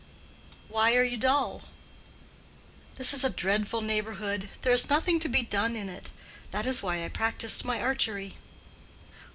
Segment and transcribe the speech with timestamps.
[0.67, 1.61] "Why are you dull?"
[2.95, 4.49] "This is a dreadful neighborhood.
[4.63, 6.09] There is nothing to be done in it.
[6.49, 8.33] That is why I practiced my archery."